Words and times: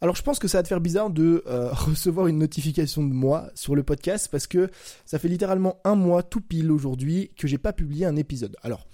Alors 0.00 0.14
je 0.14 0.22
pense 0.22 0.38
que 0.38 0.48
ça 0.48 0.58
va 0.58 0.62
te 0.62 0.68
faire 0.68 0.80
bizarre 0.80 1.10
de 1.10 1.42
euh, 1.46 1.68
recevoir 1.72 2.26
une 2.26 2.38
notification 2.38 3.02
de 3.02 3.12
moi 3.12 3.50
sur 3.54 3.74
le 3.74 3.82
podcast 3.82 4.28
parce 4.30 4.46
que 4.46 4.70
ça 5.04 5.18
fait 5.18 5.28
littéralement 5.28 5.80
un 5.84 5.94
mois 5.94 6.22
tout 6.22 6.40
pile 6.40 6.70
aujourd'hui 6.70 7.30
que 7.36 7.48
j'ai 7.48 7.58
pas 7.58 7.72
publié 7.72 8.04
un 8.04 8.16
épisode. 8.16 8.56
Alors 8.62 8.86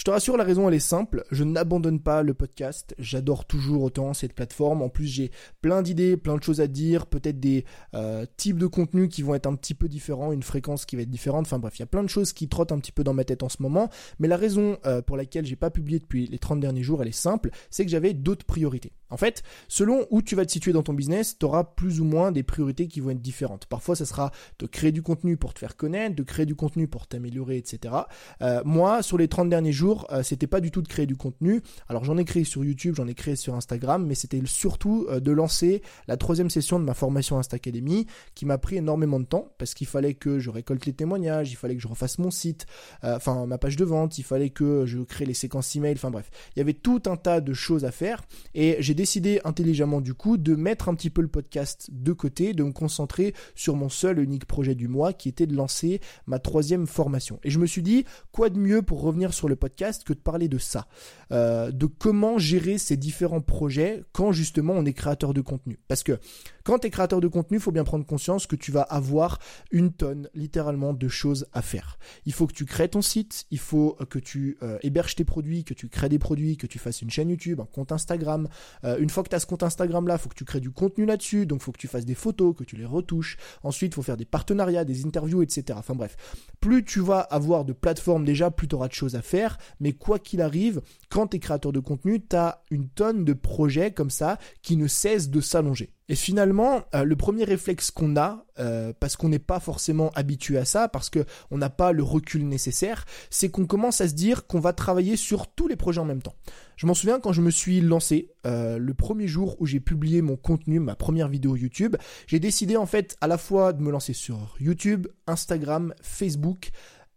je 0.00 0.04
te 0.04 0.10
rassure, 0.10 0.38
la 0.38 0.44
raison 0.44 0.66
elle 0.66 0.74
est 0.74 0.78
simple. 0.78 1.24
Je 1.30 1.44
n'abandonne 1.44 2.00
pas 2.00 2.22
le 2.22 2.32
podcast. 2.32 2.94
J'adore 2.98 3.44
toujours 3.44 3.82
autant 3.82 4.14
cette 4.14 4.32
plateforme. 4.32 4.80
En 4.80 4.88
plus, 4.88 5.06
j'ai 5.06 5.30
plein 5.60 5.82
d'idées, 5.82 6.16
plein 6.16 6.38
de 6.38 6.42
choses 6.42 6.62
à 6.62 6.68
dire, 6.68 7.06
peut-être 7.06 7.38
des 7.38 7.66
euh, 7.94 8.24
types 8.38 8.56
de 8.56 8.66
contenus 8.66 9.10
qui 9.10 9.20
vont 9.20 9.34
être 9.34 9.46
un 9.46 9.54
petit 9.56 9.74
peu 9.74 9.88
différents, 9.88 10.32
une 10.32 10.42
fréquence 10.42 10.86
qui 10.86 10.96
va 10.96 11.02
être 11.02 11.10
différente. 11.10 11.44
Enfin 11.44 11.58
bref, 11.58 11.78
il 11.78 11.80
y 11.80 11.82
a 11.82 11.86
plein 11.86 12.02
de 12.02 12.08
choses 12.08 12.32
qui 12.32 12.48
trottent 12.48 12.72
un 12.72 12.78
petit 12.78 12.92
peu 12.92 13.04
dans 13.04 13.12
ma 13.12 13.24
tête 13.24 13.42
en 13.42 13.50
ce 13.50 13.62
moment. 13.62 13.90
Mais 14.18 14.26
la 14.26 14.38
raison 14.38 14.78
euh, 14.86 15.02
pour 15.02 15.18
laquelle 15.18 15.44
j'ai 15.44 15.56
pas 15.56 15.70
publié 15.70 15.98
depuis 15.98 16.26
les 16.28 16.38
30 16.38 16.60
derniers 16.60 16.82
jours, 16.82 17.02
elle 17.02 17.08
est 17.08 17.12
simple. 17.12 17.50
C'est 17.68 17.84
que 17.84 17.90
j'avais 17.90 18.14
d'autres 18.14 18.46
priorités. 18.46 18.92
En 19.10 19.16
fait, 19.16 19.42
selon 19.68 20.06
où 20.10 20.22
tu 20.22 20.36
vas 20.36 20.46
te 20.46 20.52
situer 20.52 20.72
dans 20.72 20.82
ton 20.82 20.94
business, 20.94 21.36
tu 21.38 21.44
auras 21.46 21.64
plus 21.64 22.00
ou 22.00 22.04
moins 22.04 22.32
des 22.32 22.42
priorités 22.42 22.88
qui 22.88 23.00
vont 23.00 23.10
être 23.10 23.20
différentes. 23.20 23.66
Parfois, 23.66 23.96
ça 23.96 24.06
sera 24.06 24.30
de 24.58 24.66
créer 24.66 24.92
du 24.92 25.02
contenu 25.02 25.36
pour 25.36 25.54
te 25.54 25.58
faire 25.58 25.76
connaître, 25.76 26.16
de 26.16 26.22
créer 26.22 26.46
du 26.46 26.54
contenu 26.54 26.88
pour 26.88 27.06
t'améliorer, 27.06 27.56
etc. 27.56 27.94
Euh, 28.42 28.62
moi, 28.64 29.02
sur 29.02 29.18
les 29.18 29.28
30 29.28 29.48
derniers 29.48 29.72
jours, 29.72 30.06
euh, 30.10 30.22
c'était 30.22 30.46
pas 30.46 30.60
du 30.60 30.70
tout 30.70 30.82
de 30.82 30.88
créer 30.88 31.06
du 31.06 31.16
contenu. 31.16 31.62
Alors 31.88 32.04
j'en 32.04 32.16
ai 32.18 32.24
créé 32.24 32.44
sur 32.44 32.64
YouTube, 32.64 32.94
j'en 32.96 33.06
ai 33.06 33.14
créé 33.14 33.36
sur 33.36 33.54
Instagram, 33.54 34.06
mais 34.06 34.14
c'était 34.14 34.40
surtout 34.46 35.06
euh, 35.08 35.20
de 35.20 35.32
lancer 35.32 35.82
la 36.08 36.16
troisième 36.16 36.50
session 36.50 36.78
de 36.78 36.84
ma 36.84 36.94
formation 36.94 37.38
Insta 37.38 37.56
Academy 37.56 38.06
qui 38.34 38.46
m'a 38.46 38.58
pris 38.58 38.76
énormément 38.76 39.20
de 39.20 39.24
temps 39.24 39.52
parce 39.58 39.74
qu'il 39.74 39.86
fallait 39.86 40.14
que 40.14 40.38
je 40.38 40.50
récolte 40.50 40.86
les 40.86 40.92
témoignages, 40.92 41.50
il 41.50 41.56
fallait 41.56 41.76
que 41.76 41.82
je 41.82 41.88
refasse 41.88 42.18
mon 42.18 42.30
site, 42.30 42.66
enfin 43.02 43.46
ma 43.46 43.58
page 43.58 43.76
de 43.76 43.84
vente, 43.84 44.18
il 44.18 44.22
fallait 44.22 44.50
que 44.50 44.86
je 44.86 44.98
crée 45.00 45.26
les 45.26 45.34
séquences 45.34 45.74
email, 45.76 45.94
enfin 45.94 46.10
bref, 46.10 46.30
il 46.54 46.58
y 46.58 46.62
avait 46.62 46.74
tout 46.74 47.02
un 47.06 47.16
tas 47.16 47.40
de 47.40 47.52
choses 47.52 47.84
à 47.84 47.90
faire 47.90 48.22
et 48.54 48.76
j'ai 48.80 48.94
décidé 49.00 49.40
intelligemment 49.44 50.02
du 50.02 50.12
coup 50.12 50.36
de 50.36 50.54
mettre 50.54 50.90
un 50.90 50.94
petit 50.94 51.08
peu 51.08 51.22
le 51.22 51.28
podcast 51.28 51.88
de 51.90 52.12
côté, 52.12 52.52
de 52.52 52.62
me 52.62 52.70
concentrer 52.70 53.32
sur 53.54 53.74
mon 53.74 53.88
seul 53.88 54.18
unique 54.18 54.44
projet 54.44 54.74
du 54.74 54.88
mois 54.88 55.14
qui 55.14 55.30
était 55.30 55.46
de 55.46 55.56
lancer 55.56 56.02
ma 56.26 56.38
troisième 56.38 56.86
formation. 56.86 57.40
Et 57.42 57.48
je 57.48 57.58
me 57.58 57.64
suis 57.64 57.80
dit 57.80 58.04
quoi 58.30 58.50
de 58.50 58.58
mieux 58.58 58.82
pour 58.82 59.00
revenir 59.00 59.32
sur 59.32 59.48
le 59.48 59.56
podcast 59.56 60.04
que 60.04 60.12
de 60.12 60.18
parler 60.18 60.48
de 60.48 60.58
ça, 60.58 60.86
euh, 61.32 61.70
de 61.70 61.86
comment 61.86 62.36
gérer 62.36 62.76
ces 62.76 62.98
différents 62.98 63.40
projets 63.40 64.04
quand 64.12 64.32
justement 64.32 64.74
on 64.74 64.84
est 64.84 64.92
créateur 64.92 65.32
de 65.32 65.40
contenu. 65.40 65.78
Parce 65.88 66.02
que 66.02 66.18
quand 66.62 66.80
tu 66.80 66.88
es 66.88 66.90
créateur 66.90 67.22
de 67.22 67.28
contenu, 67.28 67.56
il 67.56 67.60
faut 67.60 67.72
bien 67.72 67.84
prendre 67.84 68.04
conscience 68.04 68.46
que 68.46 68.54
tu 68.54 68.70
vas 68.70 68.82
avoir 68.82 69.38
une 69.70 69.92
tonne 69.92 70.28
littéralement 70.34 70.92
de 70.92 71.08
choses 71.08 71.46
à 71.54 71.62
faire. 71.62 71.98
Il 72.26 72.34
faut 72.34 72.46
que 72.46 72.52
tu 72.52 72.66
crées 72.66 72.88
ton 72.88 73.00
site, 73.00 73.46
il 73.50 73.58
faut 73.58 73.96
que 74.10 74.18
tu 74.18 74.58
euh, 74.62 74.78
héberges 74.82 75.14
tes 75.14 75.24
produits, 75.24 75.64
que 75.64 75.72
tu 75.72 75.88
crées 75.88 76.10
des 76.10 76.18
produits, 76.18 76.58
que 76.58 76.66
tu 76.66 76.78
fasses 76.78 77.00
une 77.00 77.10
chaîne 77.10 77.30
YouTube, 77.30 77.60
un 77.60 77.64
compte 77.64 77.92
Instagram. 77.92 78.48
Euh, 78.84 78.89
une 78.98 79.10
fois 79.10 79.22
que 79.22 79.28
tu 79.28 79.36
as 79.36 79.40
ce 79.40 79.46
compte 79.46 79.62
Instagram 79.62 80.06
là, 80.06 80.18
faut 80.18 80.28
que 80.28 80.34
tu 80.34 80.44
crées 80.44 80.60
du 80.60 80.70
contenu 80.70 81.06
là-dessus, 81.06 81.46
donc 81.46 81.60
faut 81.60 81.72
que 81.72 81.78
tu 81.78 81.88
fasses 81.88 82.06
des 82.06 82.14
photos, 82.14 82.54
que 82.56 82.64
tu 82.64 82.76
les 82.76 82.84
retouches. 82.84 83.36
Ensuite, 83.62 83.94
faut 83.94 84.02
faire 84.02 84.16
des 84.16 84.24
partenariats, 84.24 84.84
des 84.84 85.04
interviews, 85.04 85.42
etc. 85.42 85.78
Enfin 85.78 85.94
bref, 85.94 86.16
plus 86.60 86.84
tu 86.84 87.00
vas 87.00 87.20
avoir 87.20 87.64
de 87.64 87.72
plateformes 87.72 88.24
déjà, 88.24 88.50
plus 88.50 88.68
tu 88.68 88.74
auras 88.74 88.88
de 88.88 88.92
choses 88.92 89.14
à 89.14 89.22
faire 89.22 89.58
mais 89.80 89.92
quoi 89.92 90.18
qu'il 90.18 90.40
arrive, 90.40 90.82
quand 91.08 91.28
tu 91.28 91.36
es 91.36 91.40
créateur 91.40 91.72
de 91.72 91.80
contenu, 91.80 92.20
tu 92.20 92.36
as 92.36 92.62
une 92.70 92.88
tonne 92.88 93.24
de 93.24 93.32
projets 93.32 93.92
comme 93.92 94.10
ça 94.10 94.38
qui 94.62 94.76
ne 94.76 94.86
cessent 94.86 95.30
de 95.30 95.40
s'allonger. 95.40 95.92
Et 96.10 96.16
finalement, 96.16 96.82
euh, 96.96 97.04
le 97.04 97.14
premier 97.14 97.44
réflexe 97.44 97.92
qu'on 97.92 98.16
a, 98.16 98.44
euh, 98.58 98.92
parce 98.98 99.14
qu'on 99.16 99.28
n'est 99.28 99.38
pas 99.38 99.60
forcément 99.60 100.10
habitué 100.16 100.58
à 100.58 100.64
ça, 100.64 100.88
parce 100.88 101.08
qu'on 101.08 101.56
n'a 101.56 101.70
pas 101.70 101.92
le 101.92 102.02
recul 102.02 102.48
nécessaire, 102.48 103.04
c'est 103.30 103.48
qu'on 103.48 103.64
commence 103.64 104.00
à 104.00 104.08
se 104.08 104.14
dire 104.14 104.48
qu'on 104.48 104.58
va 104.58 104.72
travailler 104.72 105.16
sur 105.16 105.46
tous 105.46 105.68
les 105.68 105.76
projets 105.76 106.00
en 106.00 106.04
même 106.04 106.20
temps. 106.20 106.34
Je 106.74 106.88
m'en 106.88 106.94
souviens 106.94 107.20
quand 107.20 107.32
je 107.32 107.42
me 107.42 107.50
suis 107.52 107.80
lancé, 107.80 108.32
euh, 108.44 108.76
le 108.76 108.92
premier 108.92 109.28
jour 109.28 109.54
où 109.60 109.66
j'ai 109.66 109.78
publié 109.78 110.20
mon 110.20 110.34
contenu, 110.34 110.80
ma 110.80 110.96
première 110.96 111.28
vidéo 111.28 111.54
YouTube, 111.54 111.94
j'ai 112.26 112.40
décidé 112.40 112.76
en 112.76 112.86
fait 112.86 113.16
à 113.20 113.28
la 113.28 113.38
fois 113.38 113.72
de 113.72 113.80
me 113.80 113.92
lancer 113.92 114.12
sur 114.12 114.56
YouTube, 114.58 115.06
Instagram, 115.28 115.94
Facebook, 116.02 116.72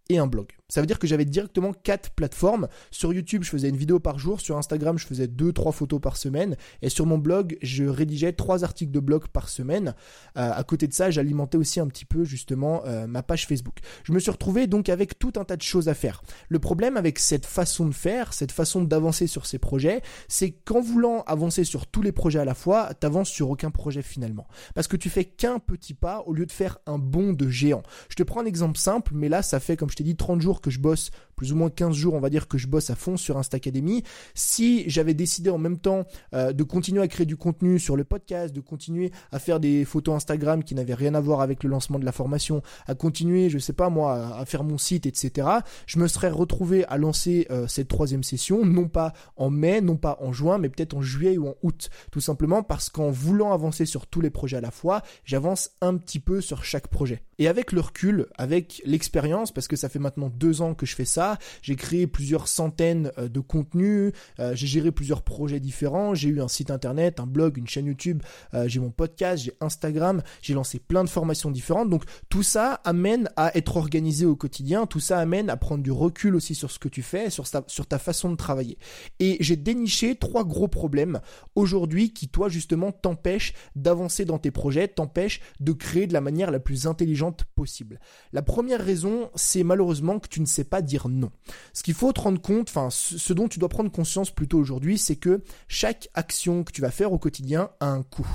et 0.09 0.19
un 0.19 0.27
blog. 0.27 0.49
Ça 0.73 0.81
veut 0.81 0.87
dire 0.87 0.97
que 0.97 1.05
j'avais 1.05 1.25
directement 1.25 1.71
quatre 1.71 2.09
plateformes. 2.09 2.67
Sur 2.89 3.13
YouTube, 3.13 3.43
je 3.43 3.49
faisais 3.51 3.69
une 3.69 3.77
vidéo 3.77 3.99
par 3.99 4.17
jour. 4.17 4.41
Sur 4.41 4.57
Instagram, 4.57 4.97
je 4.97 5.05
faisais 5.05 5.27
deux, 5.27 5.53
trois 5.53 5.71
photos 5.71 6.01
par 6.01 6.17
semaine. 6.17 6.55
Et 6.81 6.89
sur 6.89 7.05
mon 7.05 7.19
blog, 7.19 7.59
je 7.61 7.83
rédigeais 7.83 8.33
trois 8.33 8.63
articles 8.63 8.91
de 8.91 8.99
blog 8.99 9.27
par 9.27 9.49
semaine. 9.49 9.93
Euh, 10.35 10.51
à 10.51 10.63
côté 10.63 10.87
de 10.87 10.93
ça, 10.95 11.11
j'alimentais 11.11 11.59
aussi 11.59 11.79
un 11.79 11.85
petit 11.85 12.05
peu 12.05 12.23
justement 12.23 12.81
euh, 12.87 13.05
ma 13.05 13.21
page 13.21 13.45
Facebook. 13.45 13.75
Je 14.03 14.13
me 14.13 14.19
suis 14.19 14.31
retrouvé 14.31 14.65
donc 14.65 14.89
avec 14.89 15.19
tout 15.19 15.33
un 15.35 15.43
tas 15.43 15.57
de 15.57 15.61
choses 15.61 15.89
à 15.89 15.93
faire. 15.93 16.23
Le 16.49 16.57
problème 16.57 16.97
avec 16.97 17.19
cette 17.19 17.45
façon 17.45 17.85
de 17.85 17.93
faire, 17.93 18.33
cette 18.33 18.51
façon 18.51 18.81
d'avancer 18.81 19.27
sur 19.27 19.45
ces 19.45 19.59
projets, 19.59 20.01
c'est 20.27 20.49
qu'en 20.49 20.81
voulant 20.81 21.21
avancer 21.27 21.65
sur 21.65 21.85
tous 21.85 22.01
les 22.01 22.11
projets 22.11 22.39
à 22.39 22.45
la 22.45 22.55
fois, 22.55 22.95
t'avances 22.95 23.29
sur 23.29 23.51
aucun 23.51 23.69
projet 23.69 24.01
finalement. 24.01 24.47
Parce 24.73 24.87
que 24.87 24.97
tu 24.97 25.11
fais 25.11 25.25
qu'un 25.25 25.59
petit 25.59 25.93
pas 25.93 26.23
au 26.25 26.33
lieu 26.33 26.47
de 26.47 26.51
faire 26.51 26.79
un 26.87 26.97
bond 26.97 27.33
de 27.33 27.47
géant. 27.47 27.83
Je 28.09 28.15
te 28.15 28.23
prends 28.23 28.41
un 28.41 28.45
exemple 28.45 28.79
simple, 28.79 29.11
mais 29.13 29.29
là, 29.29 29.43
ça 29.43 29.59
fait, 29.59 29.77
comme 29.77 29.91
je 29.91 29.97
t'ai 29.97 30.03
dit, 30.03 30.15
30 30.15 30.41
jours 30.41 30.61
que 30.63 30.71
je 30.71 30.79
bosse 30.79 31.11
plus 31.43 31.51
ou 31.51 31.57
moins 31.57 31.69
15 31.69 31.93
jours, 31.93 32.13
on 32.13 32.21
va 32.21 32.29
dire 32.29 32.47
que 32.47 32.57
je 32.57 32.67
bosse 32.67 32.89
à 32.89 32.95
fond 32.95 33.17
sur 33.17 33.37
Insta 33.37 33.57
Academy. 33.57 34.01
Si 34.33 34.89
j'avais 34.89 35.13
décidé 35.13 35.49
en 35.49 35.57
même 35.57 35.77
temps 35.77 36.05
euh, 36.33 36.53
de 36.53 36.63
continuer 36.63 37.01
à 37.01 37.07
créer 37.09 37.25
du 37.25 37.35
contenu 37.35 37.79
sur 37.79 37.97
le 37.97 38.05
podcast, 38.05 38.55
de 38.55 38.61
continuer 38.61 39.11
à 39.33 39.39
faire 39.39 39.59
des 39.59 39.83
photos 39.83 40.15
Instagram 40.15 40.63
qui 40.63 40.73
n'avaient 40.73 40.93
rien 40.93 41.15
à 41.15 41.19
voir 41.19 41.41
avec 41.41 41.65
le 41.65 41.69
lancement 41.69 41.99
de 41.99 42.05
la 42.05 42.13
formation, 42.13 42.61
à 42.87 42.95
continuer, 42.95 43.49
je 43.49 43.57
sais 43.57 43.73
pas 43.73 43.89
moi, 43.89 44.37
à, 44.37 44.45
faire 44.45 44.63
mon 44.63 44.77
site, 44.77 45.05
etc., 45.05 45.45
je 45.85 45.99
me 45.99 46.07
serais 46.07 46.29
retrouvé 46.29 46.85
à 46.85 46.97
lancer 46.97 47.45
euh, 47.51 47.67
cette 47.67 47.89
troisième 47.89 48.23
session, 48.23 48.65
non 48.65 48.87
pas 48.87 49.11
en 49.35 49.49
mai, 49.49 49.81
non 49.81 49.97
pas 49.97 50.17
en 50.21 50.31
juin, 50.31 50.59
mais 50.59 50.69
peut-être 50.69 50.95
en 50.95 51.01
juillet 51.01 51.37
ou 51.37 51.49
en 51.49 51.55
août. 51.61 51.89
Tout 52.09 52.21
simplement 52.21 52.63
parce 52.63 52.89
qu'en 52.89 53.11
voulant 53.11 53.51
avancer 53.51 53.85
sur 53.85 54.07
tous 54.07 54.21
les 54.21 54.29
projets 54.29 54.55
à 54.55 54.61
la 54.61 54.71
fois, 54.71 55.01
j'avance 55.25 55.71
un 55.81 55.97
petit 55.97 56.21
peu 56.21 56.39
sur 56.39 56.63
chaque 56.63 56.87
projet. 56.87 57.21
Et 57.37 57.49
avec 57.49 57.73
le 57.73 57.81
recul, 57.81 58.27
avec 58.37 58.81
l'expérience, 58.85 59.51
parce 59.51 59.67
que 59.67 59.75
ça 59.75 59.89
fait 59.89 59.99
maintenant 59.99 60.29
deux 60.29 60.61
ans 60.61 60.73
que 60.73 60.85
je 60.85 60.95
fais 60.95 61.03
ça, 61.03 61.32
j'ai 61.61 61.75
créé 61.75 62.07
plusieurs 62.07 62.47
centaines 62.47 63.11
euh, 63.17 63.27
de 63.27 63.39
contenus, 63.39 64.11
euh, 64.39 64.55
j'ai 64.55 64.67
géré 64.67 64.91
plusieurs 64.91 65.21
projets 65.21 65.59
différents, 65.59 66.13
j'ai 66.13 66.29
eu 66.29 66.41
un 66.41 66.47
site 66.47 66.71
internet, 66.71 67.19
un 67.19 67.25
blog, 67.25 67.57
une 67.57 67.67
chaîne 67.67 67.85
YouTube, 67.85 68.21
euh, 68.53 68.67
j'ai 68.67 68.79
mon 68.79 68.91
podcast, 68.91 69.43
j'ai 69.43 69.53
Instagram, 69.61 70.21
j'ai 70.41 70.53
lancé 70.53 70.79
plein 70.79 71.03
de 71.03 71.09
formations 71.09 71.51
différentes. 71.51 71.89
Donc 71.89 72.03
tout 72.29 72.43
ça 72.43 72.81
amène 72.83 73.29
à 73.35 73.55
être 73.57 73.77
organisé 73.77 74.25
au 74.25 74.35
quotidien, 74.35 74.85
tout 74.85 74.99
ça 74.99 75.19
amène 75.19 75.49
à 75.49 75.57
prendre 75.57 75.83
du 75.83 75.91
recul 75.91 76.35
aussi 76.35 76.55
sur 76.55 76.71
ce 76.71 76.79
que 76.79 76.89
tu 76.89 77.01
fais, 77.01 77.29
sur 77.29 77.47
ta, 77.49 77.99
façon 77.99 78.29
de 78.29 78.35
travailler. 78.35 78.77
Et 79.19 79.37
j'ai 79.39 79.55
déniché 79.55 80.15
trois 80.15 80.43
gros 80.43 80.67
problèmes 80.67 81.21
aujourd'hui 81.55 82.11
qui 82.11 82.27
toi 82.27 82.49
justement 82.49 82.91
t'empêchent 82.91 83.53
d'avancer 83.75 84.25
dans 84.25 84.39
tes 84.39 84.51
projets, 84.51 84.87
t'empêchent 84.87 85.41
de 85.59 85.71
créer 85.71 86.07
de 86.07 86.13
la 86.13 86.21
manière 86.21 86.51
la 86.51 86.59
plus 86.59 86.87
intelligente 86.87 87.45
possible. 87.55 87.99
La 88.33 88.41
première 88.41 88.83
raison, 88.83 89.29
c'est 89.35 89.63
malheureusement 89.63 90.19
que 90.19 90.27
tu 90.27 90.41
ne 90.41 90.45
sais 90.45 90.63
pas 90.63 90.81
dire 90.81 91.07
non. 91.13 91.31
Ce 91.73 91.83
qu'il 91.83 91.93
faut 91.93 92.11
te 92.11 92.21
rendre 92.21 92.41
compte, 92.41 92.69
enfin 92.69 92.89
ce 92.89 93.33
dont 93.33 93.47
tu 93.47 93.59
dois 93.59 93.69
prendre 93.69 93.91
conscience 93.91 94.31
plutôt 94.31 94.57
aujourd'hui, 94.57 94.97
c'est 94.97 95.15
que 95.15 95.43
chaque 95.67 96.09
action 96.13 96.63
que 96.63 96.71
tu 96.71 96.81
vas 96.81 96.91
faire 96.91 97.13
au 97.13 97.19
quotidien 97.19 97.69
a 97.79 97.87
un 97.87 98.03
coût. 98.03 98.27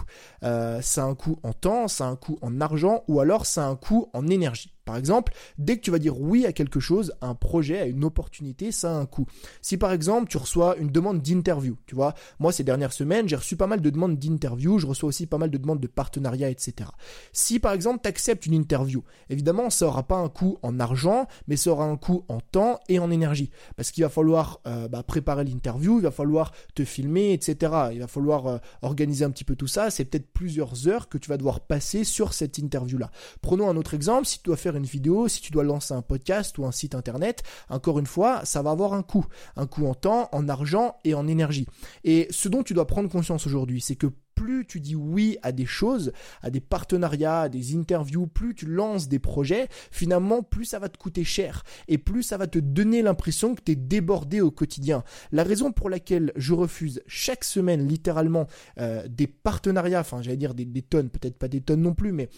Euh, 0.44 0.81
ça 0.81 1.03
a 1.03 1.06
un 1.06 1.15
coût 1.15 1.38
en 1.43 1.53
temps, 1.53 1.88
ça 1.88 2.06
a 2.06 2.09
un 2.09 2.17
coût 2.17 2.38
en 2.41 2.61
argent 2.61 3.03
ou 3.09 3.21
alors 3.21 3.47
ça 3.47 3.67
a 3.67 3.69
un 3.69 3.77
coût 3.77 4.09
en 4.12 4.28
énergie. 4.28 4.72
Par 4.88 4.97
exemple, 4.97 5.34
dès 5.59 5.76
que 5.76 5.82
tu 5.82 5.91
vas 5.91 5.99
dire 5.99 6.19
oui 6.19 6.47
à 6.47 6.53
quelque 6.54 6.81
chose, 6.81 7.12
un 7.21 7.34
projet, 7.34 7.78
à 7.78 7.84
une 7.84 8.04
opportunité, 8.04 8.72
ça 8.72 8.91
a 8.91 8.94
un 8.94 9.04
coût. 9.04 9.26
Si 9.60 9.76
par 9.76 9.93
exemple 9.93 10.31
tu 10.31 10.38
reçois 10.38 10.78
une 10.78 10.88
demande 10.88 11.21
d'interview, 11.21 11.76
tu 11.84 11.94
vois, 11.94 12.15
moi 12.38 12.53
ces 12.53 12.65
dernières 12.65 12.94
semaines, 12.94 13.28
j'ai 13.28 13.37
reçu 13.37 13.54
pas 13.54 13.66
mal 13.66 13.82
de 13.82 13.91
demandes 13.91 14.19
d'interview, 14.19 14.78
je 14.78 14.87
reçois 14.87 15.10
aussi 15.10 15.26
pas 15.26 15.37
mal 15.37 15.50
de 15.50 15.59
demandes 15.59 15.81
de 15.81 15.88
partenariat, 15.88 16.49
etc. 16.49 16.88
Si 17.34 17.59
par 17.59 17.72
exemple 17.72 18.00
tu 18.03 18.09
acceptes 18.09 18.47
une 18.47 18.54
interview, 18.54 19.04
évidemment 19.28 19.69
ça 19.69 19.87
aura 19.87 20.04
pas 20.04 20.16
un 20.16 20.31
coût 20.31 20.56
en 20.62 20.81
argent, 20.81 21.26
mais 21.49 21.59
ça 21.59 21.70
aura 21.70 21.84
un 21.84 21.99
coût 21.99 22.25
en 22.28 22.41
temps 22.41 22.81
et 22.88 22.99
en 22.99 23.10
énergie. 23.10 23.50
Parce 23.76 23.91
qu'il 23.91 24.05
va 24.05 24.09
falloir 24.09 24.60
euh, 24.66 24.88
bah, 24.88 25.03
préparer 25.03 25.44
l'interview, 25.44 25.99
il 25.99 26.03
va 26.03 26.10
falloir 26.10 26.53
te 26.75 26.87
filmer, 26.87 27.34
etc. 27.34 27.91
Il 27.93 28.00
va 28.00 28.06
falloir 28.06 28.47
euh, 28.47 28.56
organiser 28.81 29.26
un 29.26 29.31
petit 29.31 29.44
peu 29.44 29.55
tout 29.55 29.66
ça. 29.66 29.91
C'est 29.91 30.06
peut-être 30.06 30.32
plusieurs 30.32 30.88
heures 30.88 31.11
que 31.11 31.19
tu 31.19 31.29
vas 31.29 31.37
devoir 31.37 31.61
passer 31.61 32.05
sur 32.05 32.32
cette 32.32 32.56
interview-là. 32.56 33.11
Prenons 33.43 33.69
un 33.69 33.76
autre 33.76 33.93
exemple, 33.93 34.25
si 34.25 34.38
tu 34.38 34.44
dois 34.44 34.56
faire 34.56 34.77
vidéo, 34.84 35.28
si 35.28 35.40
tu 35.40 35.52
dois 35.52 35.64
lancer 35.64 35.94
un 35.94 36.02
podcast 36.02 36.58
ou 36.58 36.66
un 36.66 36.72
site 36.72 36.94
internet, 36.94 37.42
encore 37.69 37.98
une 37.98 38.06
fois, 38.06 38.44
ça 38.44 38.62
va 38.62 38.70
avoir 38.70 38.92
un 38.92 39.02
coût. 39.02 39.26
Un 39.56 39.66
coût 39.66 39.86
en 39.86 39.94
temps, 39.94 40.28
en 40.32 40.48
argent 40.48 40.96
et 41.04 41.14
en 41.14 41.26
énergie. 41.26 41.66
Et 42.04 42.26
ce 42.30 42.48
dont 42.48 42.62
tu 42.62 42.75
dois 42.75 42.86
prendre 42.86 43.08
conscience 43.08 43.46
aujourd'hui, 43.46 43.80
c'est 43.80 43.96
que 43.96 44.08
plus 44.38 44.67
tu 44.67 44.81
dis 44.81 44.94
oui 44.94 45.37
à 45.43 45.50
des 45.50 45.67
choses, 45.67 46.12
à 46.43 46.50
des 46.50 46.61
partenariats, 46.61 47.43
à 47.43 47.49
des 47.49 47.75
interviews, 47.76 48.29
plus 48.29 48.55
tu 48.55 48.67
lances 48.67 49.08
des 49.08 49.19
projets, 49.19 49.69
finalement, 49.90 50.43
plus 50.43 50.64
ça 50.64 50.79
va 50.79 50.88
te 50.88 50.96
coûter 50.96 51.25
cher 51.25 51.64
et 51.88 51.99
plus 51.99 52.23
ça 52.23 52.37
va 52.37 52.46
te 52.46 52.61
donner 52.61 53.02
l'impression 53.02 53.56
que 53.56 53.62
tu 53.62 53.73
es 53.73 53.76
débordé 53.76 54.40
au 54.40 54.52
quotidien. 54.52 55.02
La 55.32 55.43
raison 55.43 55.73
pour 55.73 55.90
laquelle 55.90 56.32
je 56.37 56.55
refuse 56.55 57.02
chaque 57.08 57.43
semaine 57.43 57.88
littéralement 57.88 58.46
euh, 58.79 59.06
des 59.08 59.26
partenariats, 59.26 60.00
enfin 60.00 60.23
j'allais 60.23 60.37
dire 60.37 60.55
des, 60.55 60.67
tonnes, 60.82 61.11
peut-être 61.11 61.37
pas 61.37 61.49
des 61.49 61.61
tonnes 61.61 61.82
non 61.82 61.94
plus, 61.94 62.12
mais 62.12 62.29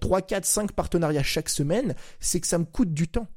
3, 0.00 0.22
4, 0.22 0.44
5 0.44 0.72
partenariats 0.72 1.22
chaque 1.22 1.48
semaine, 1.48 1.94
c'est 2.20 2.40
que 2.40 2.46
ça 2.46 2.58
me 2.58 2.64
coûte 2.64 2.92
du 2.92 3.08
temps. 3.08 3.28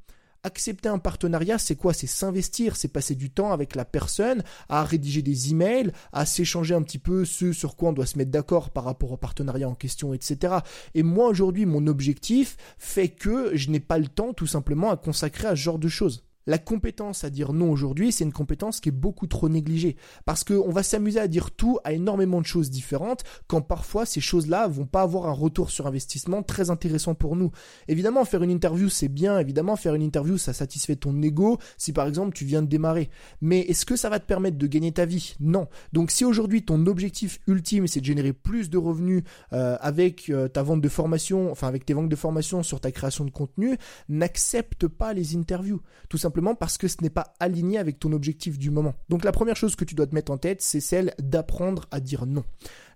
Accepter 0.44 0.88
un 0.88 1.00
partenariat, 1.00 1.57
c'est 1.57 1.75
quoi? 1.75 1.94
C'est 1.94 2.07
s'investir, 2.07 2.77
c'est 2.77 2.88
passer 2.88 3.15
du 3.15 3.30
temps 3.30 3.51
avec 3.51 3.75
la 3.75 3.83
personne, 3.83 4.41
à 4.69 4.86
rédiger 4.86 5.21
des 5.21 5.51
emails, 5.51 5.91
à 6.13 6.25
s'échanger 6.25 6.74
un 6.74 6.81
petit 6.81 6.97
peu 6.97 7.25
ce 7.25 7.51
sur 7.51 7.75
quoi 7.75 7.89
on 7.89 7.94
doit 7.94 8.06
se 8.06 8.18
mettre 8.18 8.31
d'accord 8.31 8.69
par 8.69 8.86
rapport 8.86 9.12
au 9.12 9.18
partenariat 9.18 9.68
en 9.68 9.75
question, 9.75 10.13
etc. 10.13 10.59
Et 10.94 11.03
moi 11.03 11.27
aujourd'hui, 11.27 11.65
mon 11.65 11.88
objectif 11.88 12.56
fait 12.77 13.09
que 13.09 13.56
je 13.56 13.69
n'ai 13.69 13.81
pas 13.81 13.97
le 13.97 14.07
temps 14.07 14.33
tout 14.33 14.47
simplement 14.47 14.91
à 14.91 14.97
consacrer 14.97 15.47
à 15.47 15.57
ce 15.57 15.62
genre 15.62 15.80
de 15.80 15.89
choses. 15.89 16.29
La 16.50 16.57
compétence 16.57 17.24
à 17.24 17.30
dire 17.30 17.54
non 17.54 17.69
aujourd'hui, 17.69 18.12
c'est 18.12 18.24
une 18.24 18.34
compétence 18.34 18.80
qui 18.80 18.90
est 18.90 18.92
beaucoup 18.92 19.28
trop 19.28 19.50
négligée. 19.50 19.98
Parce 20.25 20.44
qu'on 20.44 20.72
va 20.72 20.81
s'amuser 20.81 21.19
à 21.19 21.28
dire 21.28 21.51
tout 21.51 21.78
à 21.84 21.94
énormément 21.94 22.42
de 22.42 22.46
choses 22.48 22.72
différentes, 22.72 23.24
quand 23.46 23.62
parfois 23.62 24.07
ces 24.07 24.19
choses-là 24.19 24.68
vont 24.68 24.88
pas 24.88 25.04
avoir 25.04 25.28
un 25.28 25.31
retour 25.31 25.69
sur 25.69 25.86
investissement 25.86 26.42
très 26.42 26.72
intéressant 26.72 27.13
pour 27.13 27.36
nous. 27.36 27.51
Évidemment, 27.88 28.25
faire 28.25 28.42
une 28.42 28.50
interview, 28.50 28.90
c'est 28.90 29.10
bien. 29.10 29.38
Évidemment, 29.38 29.75
faire 29.75 29.94
une 29.94 30.01
interview, 30.01 30.40
ça 30.40 30.54
satisfait 30.54 30.96
ton 30.96 31.22
ego 31.22 31.60
si 31.78 31.94
par 31.94 32.07
exemple 32.07 32.36
tu 32.36 32.46
viens 32.46 32.63
de 32.63 32.68
démarrer. 32.68 33.12
Mais 33.42 33.60
est-ce 33.60 33.86
que 33.86 33.95
ça 33.95 34.10
va 34.10 34.19
te 34.19 34.25
permettre 34.25 34.57
de 34.57 34.66
gagner 34.66 34.92
ta 34.92 35.06
vie? 35.06 35.36
Non. 35.40 35.68
Donc 35.94 36.10
si 36.10 36.25
aujourd'hui 36.25 36.63
ton 36.63 36.88
objectif 36.88 37.42
ultime, 37.45 37.86
c'est 37.86 38.00
de 38.00 38.06
générer 38.06 38.34
plus 38.34 38.72
de 38.72 38.80
revenus 38.80 39.22
euh, 39.54 39.78
avec 39.81 40.31
euh, 40.31 40.48
ta 40.48 40.63
vente 40.63 40.81
de 40.81 40.90
formation, 40.90 41.52
enfin 41.52 41.68
avec 41.68 41.86
tes 41.86 41.94
ventes 41.94 42.10
de 42.10 42.16
formation 42.16 42.63
sur 42.63 42.81
ta 42.81 42.92
création 42.92 43.24
de 43.24 43.30
contenu, 43.30 43.78
n'accepte 44.07 44.88
pas 44.88 45.13
les 45.13 45.36
interviews. 45.36 45.81
Tout 46.10 46.18
simplement 46.18 46.38
parce 46.56 46.77
que 46.77 46.88
ce 46.88 46.97
n'est 47.01 47.09
pas 47.09 47.33
aligné 47.39 47.77
avec 47.77 48.00
ton 48.00 48.12
objectif 48.12 48.57
du 48.57 48.69
moment. 48.69 48.94
Donc 49.09 49.24
la 49.24 49.31
première 49.31 49.56
chose 49.56 49.75
que 49.75 49.86
tu 49.86 49.95
dois 49.95 50.07
te 50.07 50.15
mettre 50.15 50.31
en 50.31 50.38
tête, 50.38 50.62
c'est 50.62 50.80
celle 50.80 51.13
d'apprendre 51.19 51.86
à 51.91 52.00
dire 52.00 52.25
non. 52.25 52.44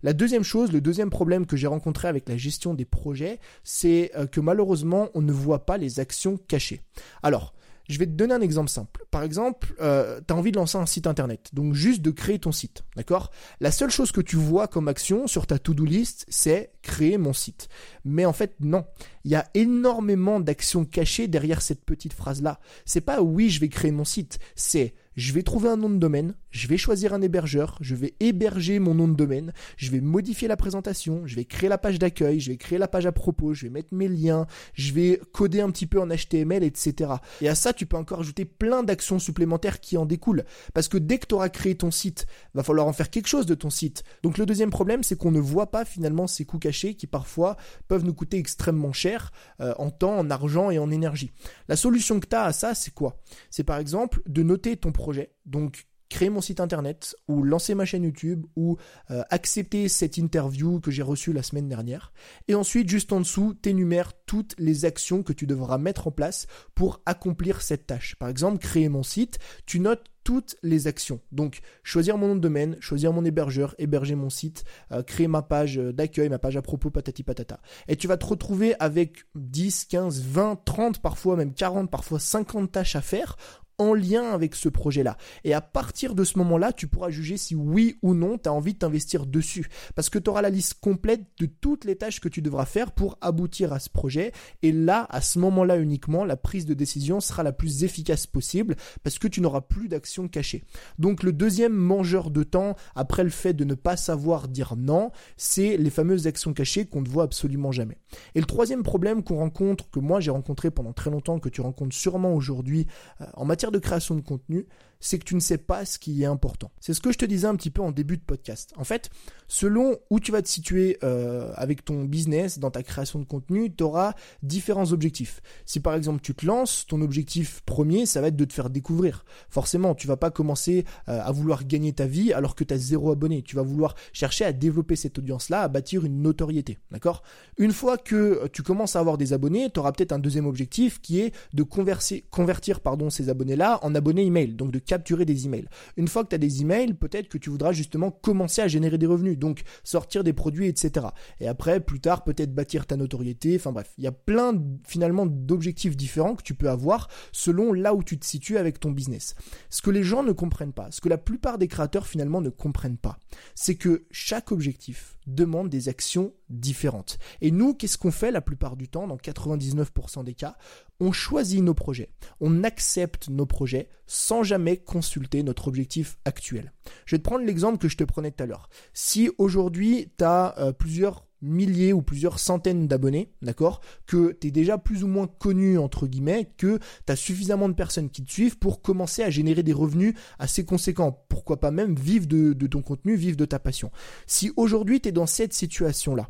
La 0.04 0.14
deuxième 0.14 0.44
chose, 0.44 0.72
le 0.72 0.82
deuxième 0.82 1.10
problème 1.10 1.46
que 1.46 1.56
j'ai 1.56 1.68
rencontré 1.68 2.08
avec 2.08 2.28
la 2.28 2.38
gestion 2.38 2.74
des 2.74 2.86
projets, 2.86 3.40
c'est 3.64 4.12
euh, 4.16 4.28
que 4.28 4.42
malheureusement, 4.42 5.10
on 5.14 5.22
ne 5.22 5.32
voit 5.32 5.66
pas 5.66 5.78
les 5.78 6.00
actions 6.00 6.38
cachées. 6.48 6.82
Alors, 7.22 7.54
je 7.90 8.00
vais 8.00 8.06
te 8.06 8.12
donner 8.12 8.34
un 8.34 8.42
exemple 8.42 8.70
simple. 8.70 9.06
Par 9.12 9.24
exemple, 9.24 9.76
euh, 9.82 10.22
tu 10.26 10.34
as 10.34 10.38
envie 10.38 10.52
de 10.52 10.58
lancer 10.58 10.78
un 10.78 10.86
site 10.86 11.08
internet, 11.08 11.50
donc 11.54 11.74
juste 11.74 12.02
de 12.02 12.12
créer 12.12 12.40
ton 12.40 12.52
site, 12.52 12.84
d'accord? 12.96 13.32
La 13.60 13.72
seule 13.72 13.92
chose 13.92 14.12
que 14.12 14.22
tu 14.22 14.36
vois 14.36 14.68
comme 14.68 14.88
action 14.88 15.28
sur 15.28 15.48
ta 15.48 15.60
to-do 15.60 15.86
list, 15.86 16.26
c'est 16.30 16.72
créer 16.82 17.18
mon 17.18 17.34
site. 17.34 17.68
Mais 18.06 18.26
en 18.26 18.34
fait, 18.34 18.56
non. 18.60 18.86
Il 19.26 19.32
y 19.32 19.36
a 19.36 19.48
énormément 19.54 20.40
d'actions 20.40 20.86
cachées 20.86 21.28
derrière 21.28 21.62
cette 21.62 21.84
petite 21.84 22.14
phrase-là. 22.14 22.60
C'est 22.86 23.02
pas 23.02 23.22
oui, 23.22 23.50
je 23.50 23.60
vais 23.60 23.70
créer 23.70 23.92
mon 23.92 24.06
site, 24.06 24.40
c'est 24.56 24.94
je 25.16 25.34
vais 25.34 25.44
trouver 25.44 25.70
un 25.70 25.78
nom 25.78 25.90
de 25.90 25.98
domaine, 25.98 26.36
je 26.54 26.68
vais 26.68 26.78
choisir 26.78 27.14
un 27.14 27.22
hébergeur, 27.22 27.78
je 27.82 27.96
vais 27.96 28.14
héberger 28.20 28.80
mon 28.80 28.94
nom 28.94 29.08
de 29.08 29.16
domaine, 29.16 29.54
je 29.76 29.90
vais 29.90 30.02
modifier 30.02 30.48
la 30.48 30.56
présentation, 30.56 31.24
je 31.26 31.36
vais 31.36 31.46
créer 31.46 31.68
la 31.68 31.80
page 31.80 32.00
d'accueil, 32.00 32.40
je 32.40 32.52
vais 32.52 32.58
créer 32.58 32.78
la 32.78 32.88
page 32.88 33.08
à 33.08 33.12
propos, 33.12 33.54
je 33.54 33.64
vais 33.64 33.72
mettre 33.72 33.90
mes 33.92 34.08
liens, 34.08 34.46
je 34.76 34.94
vais 34.94 35.20
coder 35.34 35.62
un 35.62 35.72
petit 35.72 35.88
peu 35.88 36.00
en 36.00 36.08
HTML, 36.08 36.64
etc. 36.64 37.14
Et 37.42 37.50
à 37.50 37.56
ça, 37.56 37.74
tu 37.74 37.88
peux 37.88 37.98
encore 37.98 38.20
ajouter 38.20 38.46
plein 38.46 38.84
d'actions 38.84 39.18
supplémentaires 39.18 39.80
qui 39.80 39.98
en 39.98 40.06
découlent. 40.06 40.46
Parce 40.74 40.88
que 40.88 40.98
dès 40.98 41.18
que 41.18 41.26
tu 41.26 41.36
auras 41.36 41.50
créé 41.50 41.76
ton 41.76 41.90
site, 41.90 42.28
va 42.54 42.62
falloir 42.62 42.88
en 42.88 42.94
faire 42.94 43.10
quelque 43.10 43.28
chose 43.28 43.48
de 43.48 43.56
ton 43.56 43.72
site. 43.72 44.04
Donc 44.22 44.38
le 44.38 44.46
deuxième 44.46 44.70
problème, 44.70 45.04
c'est 45.04 45.18
qu'on 45.18 45.32
ne 45.32 45.40
voit 45.40 45.72
pas 45.72 45.86
finalement 45.86 46.28
ces 46.28 46.46
coûts 46.46 46.60
cachés 46.60 46.94
qui 46.94 47.08
parfois 47.08 47.58
peuvent 47.88 48.06
nous 48.06 48.14
coûter 48.14 48.38
extrêmement 48.38 48.94
cher 48.94 49.32
euh, 49.60 49.74
en 49.80 49.90
temps, 49.90 50.20
en 50.20 50.30
argent 50.30 50.70
et 50.70 50.78
en 50.78 50.92
énergie. 50.92 51.32
La 51.68 51.76
solution 51.76 52.20
que 52.20 52.28
tu 52.28 52.36
as 52.36 52.44
à 52.44 52.54
ça, 52.54 52.76
c'est 52.76 52.94
quoi? 52.94 53.18
C'est 53.50 53.64
par 53.64 53.80
exemple 53.80 54.22
de 54.28 54.44
noter 54.44 54.78
ton 54.78 54.92
projet. 54.92 55.32
Donc 55.46 55.88
créer 56.14 56.30
mon 56.30 56.42
site 56.42 56.60
internet 56.60 57.16
ou 57.28 57.42
lancer 57.42 57.74
ma 57.74 57.86
chaîne 57.86 58.04
YouTube 58.04 58.46
ou 58.56 58.78
euh, 59.10 59.24
accepter 59.32 59.90
cette 59.90 60.18
interview 60.18 60.80
que 60.80 60.92
j'ai 60.92 61.02
reçue 61.02 61.34
la 61.34 61.42
semaine 61.42 61.68
dernière. 61.68 62.14
Et 62.48 62.54
ensuite, 62.54 62.88
juste 62.88 63.12
en 63.12 63.20
dessous, 63.20 63.56
t'énumères 63.56 64.14
toutes 64.28 64.54
les 64.60 64.86
actions 64.86 65.24
que 65.24 65.34
tu 65.34 65.48
devras 65.48 65.80
mettre 65.80 66.08
en 66.08 66.12
place 66.12 66.46
pour 66.76 67.02
accomplir 67.08 67.64
cette 67.64 67.88
tâche. 67.88 68.16
Par 68.20 68.30
exemple, 68.30 68.60
créer 68.60 68.90
mon 68.90 69.02
site, 69.02 69.40
tu 69.66 69.80
notes 69.80 70.04
toutes 70.24 70.56
les 70.64 70.88
actions. 70.88 71.20
Donc, 71.32 71.60
choisir 71.84 72.18
mon 72.18 72.28
nom 72.30 72.36
de 72.36 72.40
domaine, 72.40 72.78
choisir 72.80 73.12
mon 73.12 73.26
hébergeur, 73.26 73.76
héberger 73.78 74.16
mon 74.16 74.30
site, 74.30 74.64
euh, 74.92 75.04
créer 75.04 75.28
ma 75.28 75.42
page 75.42 75.76
d'accueil, 75.76 76.30
ma 76.30 76.40
page 76.40 76.56
à 76.56 76.62
propos, 76.62 76.90
patati 76.92 77.24
patata. 77.24 77.60
Et 77.88 77.98
tu 77.98 78.08
vas 78.08 78.18
te 78.18 78.26
retrouver 78.26 78.76
avec 78.80 79.26
10, 79.36 79.86
15, 79.86 80.22
20, 80.22 80.64
30, 80.64 81.02
parfois 81.02 81.36
même 81.36 81.54
40, 81.54 81.92
parfois 81.92 82.20
50 82.20 82.72
tâches 82.72 82.96
à 82.96 83.02
faire 83.02 83.36
en 83.78 83.94
lien 83.94 84.32
avec 84.32 84.56
ce 84.56 84.70
projet-là. 84.70 85.18
Et 85.44 85.54
à 85.54 85.62
partir 85.62 86.16
de 86.16 86.24
ce 86.24 86.38
moment-là, 86.40 86.74
tu 86.74 86.88
pourras 86.88 87.10
juger 87.10 87.38
si 87.38 87.56
oui 87.56 87.98
ou 88.02 88.14
non 88.14 88.38
tu 88.38 88.50
as 88.50 88.54
envie 88.54 88.74
de 88.74 88.80
t'investir 88.80 89.26
dessus. 89.26 89.68
Parce 89.96 90.10
que 90.10 90.20
tu 90.20 90.30
auras 90.30 90.42
la 90.42 90.50
liste 90.50 90.76
complète 90.82 91.26
de 91.40 91.46
toutes 91.46 91.86
les 91.86 91.96
tâches 91.96 92.20
que 92.20 92.30
tu 92.30 92.42
devras 92.42 92.66
faire 92.66 92.92
pour 92.92 93.18
aboutir 93.22 93.74
à 93.74 93.80
ce 93.80 93.90
projet. 93.90 94.32
Et 94.62 94.72
là, 94.72 95.08
à 95.10 95.22
ce 95.22 95.40
moment-là 95.40 95.78
uniquement, 95.78 96.26
la 96.26 96.38
prise 96.38 96.66
de 96.66 96.74
décision 96.74 97.20
sera 97.20 97.44
la 97.44 97.52
plus 97.52 97.84
efficace 97.84 98.28
possible 98.28 98.76
parce 99.04 99.20
que 99.20 99.28
tu 99.28 99.42
n'auras 99.42 99.62
plus 99.62 99.88
d'action 99.88 100.28
cachée. 100.28 100.64
Donc 101.00 101.24
le 101.24 101.34
deuxième 101.34 101.74
mangeur 101.74 102.30
de 102.30 102.44
temps, 102.44 102.76
après 102.96 103.24
le 103.24 103.30
fait 103.30 103.54
de 103.54 103.64
ne 103.64 103.74
pas 103.74 103.98
savoir 103.98 104.48
dire 104.48 104.76
non, 104.78 105.12
c'est 105.38 105.78
les 105.78 105.90
fameuses 105.90 106.28
actions 106.28 106.54
cachées 106.54 106.86
qu'on 106.86 107.02
ne 107.02 107.10
voit 107.10 107.24
absolument 107.24 107.72
jamais. 107.72 107.98
Et 108.36 108.40
le 108.40 108.46
troisième 108.46 108.84
problème 108.84 109.24
qu'on 109.24 109.38
rencontre, 109.38 109.90
que 109.90 110.00
moi 110.00 110.20
j'ai 110.20 110.32
rencontré 110.32 110.72
pendant 110.72 110.94
très 110.94 111.10
longtemps, 111.10 111.40
que 111.40 111.50
tu 111.50 111.62
rencontres 111.62 111.96
sûrement 111.96 112.34
aujourd'hui 112.34 112.88
euh, 113.22 113.26
en 113.34 113.46
matière 113.46 113.63
de 113.72 113.80
création 113.80 114.16
de 114.16 114.22
contenu, 114.22 114.66
c'est 115.04 115.20
que 115.20 115.26
tu 115.26 115.36
ne 115.36 115.42
sais 115.42 115.58
pas 115.58 115.84
ce 115.84 116.00
qui 116.00 116.24
est 116.24 116.26
important. 116.26 116.72
C'est 116.80 116.94
ce 116.94 117.02
que 117.02 117.12
je 117.12 117.18
te 117.18 117.26
disais 117.26 117.46
un 117.46 117.56
petit 117.58 117.70
peu 117.70 117.82
en 117.82 117.92
début 117.92 118.16
de 118.16 118.24
podcast. 118.24 118.74
En 118.78 118.86
fait, 118.86 119.10
selon 119.50 119.98
où 120.10 120.22
tu 120.22 120.32
vas 120.32 120.42
te 120.42 120.48
situer 120.48 120.98
euh, 121.04 121.52
avec 121.56 121.84
ton 121.84 122.06
business, 122.06 122.58
dans 122.58 122.72
ta 122.72 122.84
création 122.84 123.20
de 123.20 123.26
contenu, 123.26 123.70
tu 123.76 123.84
auras 123.84 124.14
différents 124.44 124.94
objectifs. 124.94 125.42
Si 125.66 125.82
par 125.82 125.94
exemple 125.96 126.22
tu 126.22 126.34
te 126.34 126.46
lances, 126.46 126.86
ton 126.88 127.02
objectif 127.02 127.62
premier, 127.66 128.06
ça 128.06 128.22
va 128.22 128.28
être 128.28 128.38
de 128.38 128.46
te 128.46 128.54
faire 128.54 128.70
découvrir. 128.70 129.26
Forcément, 129.50 129.94
tu 129.94 130.08
vas 130.08 130.16
pas 130.16 130.32
commencer 130.32 130.86
euh, 131.10 131.22
à 131.22 131.32
vouloir 131.34 131.66
gagner 131.66 131.92
ta 131.92 132.06
vie 132.06 132.32
alors 132.32 132.56
que 132.56 132.64
tu 132.64 132.74
as 132.74 132.78
zéro 132.78 133.12
abonné. 133.12 133.42
Tu 133.42 133.58
vas 133.58 133.62
vouloir 133.62 133.96
chercher 134.14 134.46
à 134.46 134.54
développer 134.54 134.96
cette 134.96 135.20
audience-là, 135.20 135.64
à 135.64 135.68
bâtir 135.68 136.06
une 136.06 136.22
notoriété. 136.22 136.80
D'accord? 136.92 137.24
Une 137.58 137.74
fois 137.74 137.98
que 137.98 138.48
tu 138.54 138.64
commences 138.64 138.96
à 138.96 139.02
avoir 139.02 139.18
des 139.18 139.34
abonnés, 139.34 139.70
tu 139.70 139.82
auras 139.82 139.92
peut-être 139.92 140.14
un 140.14 140.20
deuxième 140.20 140.46
objectif 140.46 141.02
qui 141.02 141.20
est 141.20 141.36
de 141.54 141.64
converser, 141.64 142.24
convertir 142.32 142.80
pardon, 142.80 143.10
ces 143.10 143.28
abonnés-là 143.28 143.80
en 143.82 143.94
abonnés 143.96 144.24
email. 144.26 144.54
Donc 144.54 144.72
de 144.72 144.80
capturer 144.94 145.26
des 145.26 145.48
emails. 145.48 145.68
Une 145.98 146.08
fois 146.08 146.24
que 146.24 146.30
tu 146.30 146.36
as 146.36 146.38
des 146.38 146.62
emails, 146.62 146.94
peut-être 146.94 147.28
que 147.28 147.40
tu 147.40 147.50
voudras 147.50 147.72
justement 147.72 148.12
commencer 148.12 148.62
à 148.62 148.68
générer 148.68 149.00
des 149.00 149.08
revenus, 149.08 149.40
donc 149.40 149.64
sortir 149.84 150.24
des 150.24 150.34
produits, 150.34 150.68
etc. 150.68 151.08
Et 151.40 151.48
après, 151.48 151.80
plus 151.80 152.00
tard, 152.00 152.24
peut-être 152.24 152.54
bâtir 152.54 152.86
ta 152.86 152.96
notoriété. 152.96 153.56
Enfin 153.56 153.72
bref, 153.72 153.92
il 153.98 154.04
y 154.04 154.08
a 154.08 154.12
plein 154.12 154.54
finalement 154.86 155.26
d'objectifs 155.26 155.98
différents 155.98 156.36
que 156.36 156.44
tu 156.44 156.54
peux 156.54 156.70
avoir 156.70 157.08
selon 157.32 157.74
là 157.74 157.96
où 157.96 158.04
tu 158.04 158.20
te 158.20 158.26
situes 158.26 158.60
avec 158.60 158.80
ton 158.80 158.92
business. 158.92 159.34
Ce 159.72 159.82
que 159.82 159.90
les 159.90 160.04
gens 160.04 160.22
ne 160.22 160.32
comprennent 160.32 160.74
pas, 160.74 160.92
ce 160.92 161.02
que 161.02 161.10
la 161.10 161.18
plupart 161.18 161.58
des 161.58 161.68
créateurs 161.68 162.06
finalement 162.06 162.40
ne 162.40 162.50
comprennent 162.50 163.00
pas, 163.00 163.18
c'est 163.56 163.76
que 163.76 164.06
chaque 164.12 164.52
objectif 164.52 165.13
demande 165.28 165.70
des 165.70 165.90
actions 165.90 166.34
différentes. 166.50 167.18
Et 167.42 167.52
nous, 167.52 167.74
qu'est-ce 167.74 167.98
qu'on 167.98 168.12
fait 168.12 168.32
la 168.32 168.42
plupart 168.42 168.76
du 168.76 168.88
temps, 168.88 169.08
dans 169.08 169.18
99% 169.18 170.24
des 170.24 170.34
cas? 170.34 170.58
On 171.00 171.12
choisit 171.12 171.62
nos 171.62 171.74
projets, 171.74 172.10
on 172.40 172.64
accepte 172.64 173.30
nos 173.30 173.46
projets 173.46 173.90
sans 174.06 174.44
jamais 174.44 174.78
consulter 174.78 175.44
notre 175.44 175.68
objectif 175.68 176.18
actuel. 176.26 176.74
Je 177.06 177.16
vais 177.16 177.20
te 177.20 177.28
prendre 177.28 177.46
l'exemple 177.46 177.78
que 177.78 177.88
je 177.88 177.98
te 177.98 178.04
prenais 178.04 178.32
tout 178.32 178.44
à 178.44 178.46
l'heure. 178.46 178.70
Si 178.94 179.30
aujourd'hui, 179.38 180.12
tu 180.18 180.24
as 180.24 180.56
euh, 180.60 180.72
plusieurs 180.72 181.26
milliers 181.44 181.94
ou 181.94 182.02
plusieurs 182.02 182.40
centaines 182.40 182.88
d'abonnés, 182.88 183.32
d'accord 183.42 183.82
Que 184.08 184.36
tu 184.40 184.48
es 184.48 184.52
déjà 184.52 184.78
plus 184.78 185.04
ou 185.04 185.08
moins 185.08 185.28
connu, 185.28 185.78
entre 185.78 186.08
guillemets, 186.08 186.50
que 186.58 186.80
tu 187.06 187.12
as 187.12 187.16
suffisamment 187.16 187.70
de 187.70 187.74
personnes 187.74 188.10
qui 188.10 188.24
te 188.24 188.32
suivent 188.32 188.58
pour 188.58 188.82
commencer 188.82 189.22
à 189.22 189.30
générer 189.30 189.62
des 189.62 189.74
revenus 189.74 190.16
assez 190.40 190.66
conséquents. 190.66 191.26
Pourquoi 191.30 191.60
pas 191.60 191.72
même 191.72 191.96
vivre 191.96 192.26
de, 192.26 192.54
ton 192.68 192.82
contenu, 192.82 193.16
vivre 193.16 193.38
de 193.38 193.46
ta 193.46 193.60
passion. 193.60 193.92
Si 194.26 194.52
aujourd'hui 194.56 195.02
tu 195.02 195.10
es 195.10 195.12
dans 195.12 195.28
cette 195.28 195.54
situation-là, 195.54 196.30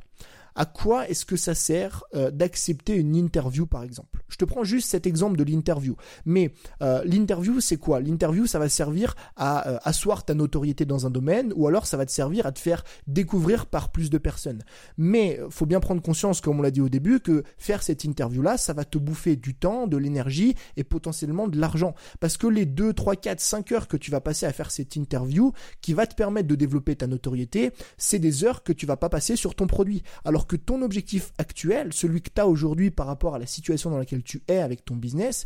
à 0.55 0.65
quoi 0.65 1.07
est-ce 1.10 1.25
que 1.25 1.36
ça 1.36 1.55
sert 1.55 2.03
euh, 2.15 2.31
d'accepter 2.31 2.95
une 2.95 3.15
interview 3.15 3.65
par 3.65 3.83
exemple? 3.83 4.24
Je 4.29 4.38
te 4.38 4.45
prends 4.45 4.63
juste 4.63 4.89
cet 4.89 5.07
exemple 5.07 5.38
de 5.38 5.43
l'interview. 5.43 5.95
Mais 6.25 6.53
euh, 6.81 7.01
l'interview, 7.05 7.60
c'est 7.60 7.77
quoi? 7.77 8.00
L'interview, 8.00 8.45
ça 8.45 8.60
va 8.60 8.69
servir 8.69 9.15
à 9.36 9.67
euh, 9.67 9.77
asseoir 9.83 10.25
ta 10.25 10.33
notoriété 10.33 10.86
dans 10.86 11.05
un 11.05 11.10
domaine 11.10 11.53
ou 11.55 11.67
alors 11.67 11.86
ça 11.86 11.98
va 11.98 12.05
te 12.05 12.12
servir 12.12 12.45
à 12.45 12.51
te 12.51 12.60
faire 12.60 12.83
découvrir 13.07 13.65
par 13.65 13.91
plus 13.91 14.10
de 14.10 14.17
personnes. 14.17 14.63
Mais 14.98 15.39
faut 15.50 15.65
bien 15.65 15.79
prendre 15.79 16.01
conscience, 16.01 16.41
comme 16.41 16.60
on 16.60 16.62
l'a 16.62 16.72
dit 16.72 16.81
au 16.81 16.89
début, 16.89 17.19
que 17.19 17.43
faire 17.57 17.83
cette 17.83 18.03
interview-là, 18.03 18.57
ça 18.57 18.74
va 18.74 18.86
te 18.86 18.98
bouffer 18.98 19.36
du 19.36 19.55
temps, 19.55 19.88
de 19.88 19.98
l'énergie 19.98 20.55
et 20.77 20.83
potentiellement 20.83 21.48
de 21.48 21.60
l'argent. 21.60 21.93
Parce 22.19 22.38
que 22.38 22.48
les 22.48 22.65
2, 22.65 22.93
3, 22.93 23.15
4, 23.15 23.39
5 23.39 23.72
heures 23.72 23.88
que 23.88 23.98
tu 23.98 24.12
vas 24.12 24.22
passer 24.22 24.45
à 24.45 24.53
faire 24.53 24.72
cette 24.72 24.95
interview, 24.95 25.53
qui 25.81 25.93
va 25.93 26.07
te 26.07 26.15
permettre 26.15 26.48
de 26.48 26.55
développer 26.55 26.95
ta 26.95 27.07
notoriété, 27.07 27.72
c'est 27.98 28.19
des 28.19 28.43
heures 28.43 28.63
que 28.63 28.74
tu 28.74 28.86
vas 28.86 28.98
pas 28.98 29.10
passer 29.10 29.36
sur 29.36 29.55
ton 29.55 29.67
produit. 29.67 30.03
Alors 30.25 30.42
que 30.47 30.55
ton 30.55 30.81
objectif 30.81 31.31
actuel, 31.38 31.93
celui 31.93 32.21
que 32.21 32.29
tu 32.33 32.41
as 32.41 32.47
aujourd'hui 32.47 32.91
par 32.91 33.07
rapport 33.07 33.35
à 33.35 33.39
la 33.39 33.45
situation 33.45 33.89
dans 33.89 33.97
laquelle 33.97 34.23
tu 34.23 34.41
es 34.47 34.57
avec 34.57 34.85
ton 34.85 34.95
business, 34.95 35.45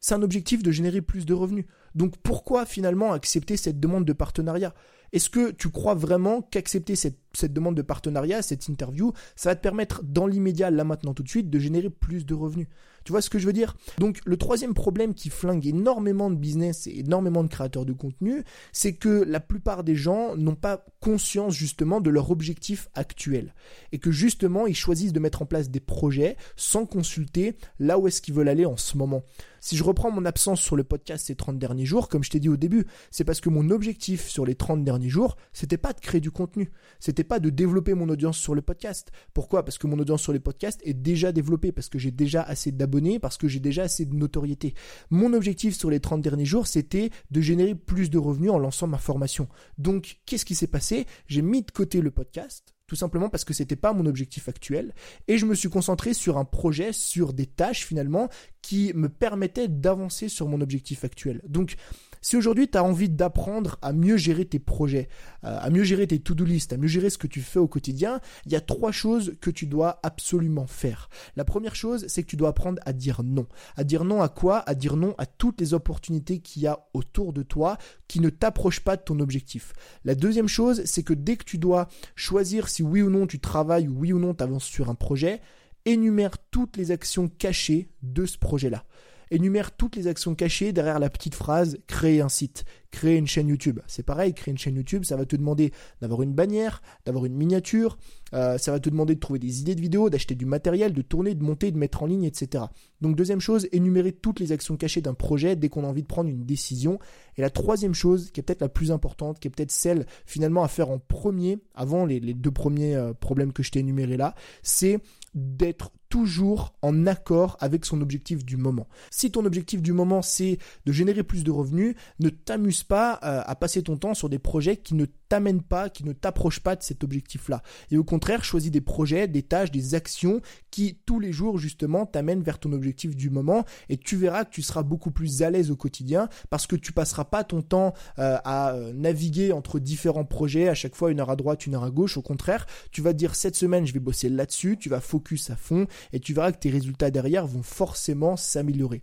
c'est 0.00 0.14
un 0.14 0.22
objectif 0.22 0.62
de 0.62 0.70
générer 0.70 1.02
plus 1.02 1.26
de 1.26 1.34
revenus. 1.34 1.66
Donc 1.94 2.16
pourquoi 2.18 2.66
finalement 2.66 3.12
accepter 3.12 3.56
cette 3.56 3.80
demande 3.80 4.04
de 4.04 4.12
partenariat? 4.12 4.74
Est-ce 5.12 5.30
que 5.30 5.50
tu 5.50 5.70
crois 5.70 5.94
vraiment 5.94 6.42
qu'accepter 6.42 6.94
cette 6.94 7.18
cette 7.38 7.52
demande 7.52 7.76
de 7.76 7.82
partenariat, 7.82 8.42
cette 8.42 8.68
interview, 8.68 9.12
ça 9.36 9.50
va 9.50 9.56
te 9.56 9.62
permettre 9.62 10.02
dans 10.04 10.26
l'immédiat, 10.26 10.70
là 10.70 10.84
maintenant 10.84 11.14
tout 11.14 11.22
de 11.22 11.28
suite, 11.28 11.50
de 11.50 11.58
générer 11.58 11.90
plus 11.90 12.26
de 12.26 12.34
revenus. 12.34 12.68
Tu 13.04 13.12
vois 13.12 13.22
ce 13.22 13.30
que 13.30 13.38
je 13.38 13.46
veux 13.46 13.52
dire? 13.52 13.74
Donc 13.98 14.20
le 14.26 14.36
troisième 14.36 14.74
problème 14.74 15.14
qui 15.14 15.30
flingue 15.30 15.66
énormément 15.66 16.30
de 16.30 16.36
business 16.36 16.86
et 16.86 16.98
énormément 16.98 17.42
de 17.42 17.48
créateurs 17.48 17.86
de 17.86 17.94
contenu, 17.94 18.44
c'est 18.72 18.92
que 18.92 19.24
la 19.26 19.40
plupart 19.40 19.82
des 19.82 19.94
gens 19.94 20.36
n'ont 20.36 20.54
pas 20.54 20.84
conscience 21.00 21.54
justement 21.54 22.02
de 22.02 22.10
leur 22.10 22.30
objectif 22.30 22.90
actuel 22.94 23.54
et 23.92 23.98
que 23.98 24.10
justement 24.10 24.66
ils 24.66 24.76
choisissent 24.76 25.12
de 25.12 25.20
mettre 25.20 25.40
en 25.40 25.46
place 25.46 25.70
des 25.70 25.80
projets 25.80 26.36
sans 26.56 26.84
consulter 26.84 27.56
là 27.78 27.98
où 27.98 28.08
est-ce 28.08 28.20
qu'ils 28.20 28.34
veulent 28.34 28.48
aller 28.48 28.66
en 28.66 28.76
ce 28.76 28.98
moment. 28.98 29.22
Si 29.60 29.76
je 29.76 29.84
reprends 29.84 30.10
mon 30.10 30.24
absence 30.24 30.60
sur 30.60 30.76
le 30.76 30.84
podcast 30.84 31.26
ces 31.26 31.34
30 31.34 31.58
derniers 31.58 31.86
jours, 31.86 32.08
comme 32.08 32.22
je 32.22 32.30
t'ai 32.30 32.40
dit 32.40 32.48
au 32.48 32.56
début, 32.56 32.86
c'est 33.10 33.24
parce 33.24 33.40
que 33.40 33.48
mon 33.48 33.70
objectif 33.70 34.28
sur 34.28 34.44
les 34.44 34.54
30 34.54 34.84
derniers 34.84 35.08
jours, 35.08 35.36
c'était 35.52 35.78
pas 35.78 35.92
de 35.92 36.00
créer 36.00 36.20
du 36.20 36.30
contenu, 36.30 36.70
c'était 37.00 37.24
pas 37.28 37.38
de 37.38 37.50
développer 37.50 37.94
mon 37.94 38.08
audience 38.08 38.38
sur 38.38 38.54
le 38.54 38.62
podcast. 38.62 39.12
Pourquoi? 39.34 39.64
Parce 39.64 39.78
que 39.78 39.86
mon 39.86 39.98
audience 39.98 40.22
sur 40.22 40.32
les 40.32 40.40
podcasts 40.40 40.80
est 40.84 40.94
déjà 40.94 41.30
développée, 41.30 41.70
parce 41.70 41.88
que 41.88 41.98
j'ai 41.98 42.10
déjà 42.10 42.42
assez 42.42 42.72
d'abonnés, 42.72 43.18
parce 43.18 43.36
que 43.36 43.46
j'ai 43.46 43.60
déjà 43.60 43.82
assez 43.82 44.04
de 44.04 44.14
notoriété. 44.16 44.74
Mon 45.10 45.32
objectif 45.32 45.76
sur 45.76 45.90
les 45.90 46.00
30 46.00 46.22
derniers 46.22 46.44
jours, 46.44 46.66
c'était 46.66 47.10
de 47.30 47.40
générer 47.40 47.74
plus 47.74 48.10
de 48.10 48.18
revenus 48.18 48.50
en 48.50 48.58
lançant 48.58 48.86
ma 48.86 48.98
formation. 48.98 49.48
Donc, 49.76 50.18
qu'est-ce 50.26 50.44
qui 50.44 50.54
s'est 50.54 50.66
passé? 50.66 51.06
J'ai 51.26 51.42
mis 51.42 51.62
de 51.62 51.70
côté 51.70 52.00
le 52.00 52.10
podcast, 52.10 52.74
tout 52.88 52.96
simplement 52.96 53.28
parce 53.28 53.44
que 53.44 53.54
c'était 53.54 53.76
pas 53.76 53.92
mon 53.92 54.06
objectif 54.06 54.48
actuel 54.48 54.94
et 55.28 55.36
je 55.38 55.46
me 55.46 55.54
suis 55.54 55.68
concentré 55.68 56.14
sur 56.14 56.38
un 56.38 56.44
projet, 56.44 56.92
sur 56.92 57.34
des 57.34 57.46
tâches 57.46 57.84
finalement 57.84 58.28
qui 58.62 58.92
me 58.94 59.08
permettaient 59.08 59.68
d'avancer 59.68 60.28
sur 60.28 60.48
mon 60.48 60.60
objectif 60.62 61.04
actuel. 61.04 61.42
Donc 61.46 61.76
si 62.20 62.36
aujourd'hui 62.36 62.68
tu 62.68 62.78
as 62.78 62.84
envie 62.84 63.08
d'apprendre 63.08 63.78
à 63.82 63.92
mieux 63.92 64.16
gérer 64.16 64.44
tes 64.44 64.58
projets, 64.58 65.08
euh, 65.44 65.58
à 65.60 65.70
mieux 65.70 65.84
gérer 65.84 66.06
tes 66.06 66.18
to-do 66.18 66.44
list, 66.44 66.72
à 66.72 66.76
mieux 66.76 66.88
gérer 66.88 67.10
ce 67.10 67.18
que 67.18 67.26
tu 67.26 67.40
fais 67.40 67.58
au 67.58 67.68
quotidien, 67.68 68.20
il 68.46 68.52
y 68.52 68.56
a 68.56 68.60
trois 68.60 68.92
choses 68.92 69.36
que 69.40 69.50
tu 69.50 69.66
dois 69.66 70.00
absolument 70.02 70.66
faire. 70.66 71.08
La 71.36 71.44
première 71.44 71.74
chose, 71.74 72.04
c'est 72.08 72.22
que 72.22 72.28
tu 72.28 72.36
dois 72.36 72.50
apprendre 72.50 72.80
à 72.84 72.92
dire 72.92 73.22
non. 73.22 73.46
À 73.76 73.84
dire 73.84 74.04
non 74.04 74.22
à 74.22 74.28
quoi? 74.28 74.58
À 74.68 74.74
dire 74.74 74.96
non 74.96 75.14
à 75.18 75.26
toutes 75.26 75.60
les 75.60 75.74
opportunités 75.74 76.40
qu'il 76.40 76.62
y 76.62 76.66
a 76.66 76.80
autour 76.94 77.32
de 77.32 77.42
toi 77.42 77.78
qui 78.06 78.20
ne 78.20 78.30
t'approchent 78.30 78.80
pas 78.80 78.96
de 78.96 79.02
ton 79.02 79.20
objectif. 79.20 79.72
La 80.04 80.14
deuxième 80.14 80.48
chose, 80.48 80.82
c'est 80.84 81.02
que 81.02 81.14
dès 81.14 81.36
que 81.36 81.44
tu 81.44 81.58
dois 81.58 81.88
choisir 82.14 82.68
si 82.68 82.82
oui 82.82 83.02
ou 83.02 83.10
non 83.10 83.26
tu 83.26 83.40
travailles 83.40 83.88
ou 83.88 83.98
oui 83.98 84.12
ou 84.12 84.18
non 84.18 84.34
tu 84.34 84.42
avances 84.42 84.64
sur 84.64 84.90
un 84.90 84.94
projet, 84.94 85.40
énumère 85.84 86.38
toutes 86.50 86.76
les 86.76 86.90
actions 86.90 87.28
cachées 87.28 87.90
de 88.02 88.26
ce 88.26 88.38
projet-là 88.38 88.84
énumère 89.30 89.76
toutes 89.76 89.96
les 89.96 90.06
actions 90.06 90.34
cachées 90.34 90.72
derrière 90.72 90.98
la 90.98 91.10
petite 91.10 91.34
phrase 91.34 91.78
créer 91.86 92.20
un 92.20 92.28
site, 92.28 92.64
créer 92.90 93.16
une 93.16 93.26
chaîne 93.26 93.48
YouTube. 93.48 93.80
C'est 93.86 94.02
pareil, 94.02 94.34
créer 94.34 94.52
une 94.52 94.58
chaîne 94.58 94.76
YouTube, 94.76 95.04
ça 95.04 95.16
va 95.16 95.26
te 95.26 95.36
demander 95.36 95.72
d'avoir 96.00 96.22
une 96.22 96.32
bannière, 96.32 96.82
d'avoir 97.04 97.26
une 97.26 97.34
miniature, 97.34 97.98
euh, 98.34 98.58
ça 98.58 98.72
va 98.72 98.80
te 98.80 98.90
demander 98.90 99.14
de 99.14 99.20
trouver 99.20 99.38
des 99.38 99.60
idées 99.60 99.74
de 99.74 99.80
vidéos, 99.80 100.10
d'acheter 100.10 100.34
du 100.34 100.46
matériel, 100.46 100.92
de 100.92 101.02
tourner, 101.02 101.34
de 101.34 101.42
monter, 101.42 101.70
de 101.70 101.78
mettre 101.78 102.02
en 102.02 102.06
ligne, 102.06 102.24
etc. 102.24 102.64
Donc 103.00 103.16
deuxième 103.16 103.40
chose, 103.40 103.68
énumérer 103.72 104.12
toutes 104.12 104.40
les 104.40 104.52
actions 104.52 104.76
cachées 104.76 105.00
d'un 105.00 105.14
projet 105.14 105.56
dès 105.56 105.68
qu'on 105.68 105.84
a 105.84 105.86
envie 105.86 106.02
de 106.02 106.08
prendre 106.08 106.30
une 106.30 106.44
décision. 106.44 106.98
Et 107.36 107.42
la 107.42 107.50
troisième 107.50 107.94
chose, 107.94 108.30
qui 108.30 108.40
est 108.40 108.42
peut-être 108.42 108.60
la 108.60 108.68
plus 108.68 108.90
importante, 108.90 109.38
qui 109.38 109.48
est 109.48 109.50
peut-être 109.50 109.70
celle 109.70 110.06
finalement 110.26 110.62
à 110.62 110.68
faire 110.68 110.90
en 110.90 110.98
premier, 110.98 111.58
avant 111.74 112.04
les, 112.04 112.20
deux 112.20 112.50
premiers 112.50 112.96
euh, 112.96 113.12
problèmes 113.12 113.52
que 113.52 113.62
je 113.62 113.70
t'ai 113.70 113.80
énumérés 113.80 114.16
là, 114.16 114.34
c'est 114.62 114.98
d'être 115.34 115.92
toujours 116.08 116.72
en 116.82 117.06
accord 117.06 117.56
avec 117.60 117.84
son 117.84 118.00
objectif 118.00 118.44
du 118.44 118.56
moment. 118.56 118.88
Si 119.10 119.30
ton 119.30 119.44
objectif 119.44 119.82
du 119.82 119.92
moment 119.92 120.22
c'est 120.22 120.58
de 120.86 120.92
générer 120.92 121.22
plus 121.22 121.44
de 121.44 121.50
revenus, 121.50 121.94
ne 122.20 122.30
t'amuse 122.30 122.77
pas 122.82 123.20
euh, 123.22 123.42
à 123.44 123.54
passer 123.54 123.82
ton 123.82 123.96
temps 123.96 124.14
sur 124.14 124.28
des 124.28 124.38
projets 124.38 124.76
qui 124.76 124.94
ne 124.94 125.06
t'amènent 125.28 125.62
pas, 125.62 125.88
qui 125.88 126.04
ne 126.04 126.12
t'approchent 126.12 126.60
pas 126.60 126.76
de 126.76 126.82
cet 126.82 127.04
objectif-là. 127.04 127.62
Et 127.90 127.98
au 127.98 128.04
contraire, 128.04 128.44
choisis 128.44 128.70
des 128.70 128.80
projets, 128.80 129.28
des 129.28 129.42
tâches, 129.42 129.70
des 129.70 129.94
actions 129.94 130.40
qui 130.70 130.98
tous 131.06 131.20
les 131.20 131.32
jours 131.32 131.58
justement 131.58 132.06
t'amènent 132.06 132.42
vers 132.42 132.58
ton 132.58 132.72
objectif 132.72 133.14
du 133.14 133.30
moment 133.30 133.64
et 133.88 133.96
tu 133.96 134.16
verras 134.16 134.44
que 134.44 134.50
tu 134.50 134.62
seras 134.62 134.82
beaucoup 134.82 135.10
plus 135.10 135.42
à 135.42 135.50
l'aise 135.50 135.70
au 135.70 135.76
quotidien 135.76 136.28
parce 136.50 136.66
que 136.66 136.76
tu 136.76 136.92
passeras 136.92 137.24
pas 137.24 137.44
ton 137.44 137.62
temps 137.62 137.94
euh, 138.18 138.38
à 138.44 138.72
euh, 138.72 138.92
naviguer 138.92 139.52
entre 139.52 139.78
différents 139.78 140.24
projets 140.24 140.68
à 140.68 140.74
chaque 140.74 140.94
fois 140.94 141.10
une 141.10 141.20
heure 141.20 141.30
à 141.30 141.36
droite, 141.36 141.66
une 141.66 141.74
heure 141.74 141.84
à 141.84 141.90
gauche. 141.90 142.16
Au 142.16 142.22
contraire, 142.22 142.66
tu 142.90 143.02
vas 143.02 143.12
dire 143.12 143.34
cette 143.34 143.56
semaine 143.56 143.86
je 143.86 143.92
vais 143.92 144.00
bosser 144.00 144.28
là-dessus, 144.28 144.76
tu 144.78 144.88
vas 144.88 145.00
focus 145.00 145.50
à 145.50 145.56
fond 145.56 145.86
et 146.12 146.20
tu 146.20 146.32
verras 146.34 146.52
que 146.52 146.58
tes 146.58 146.70
résultats 146.70 147.10
derrière 147.10 147.46
vont 147.46 147.62
forcément 147.62 148.36
s'améliorer. 148.36 149.02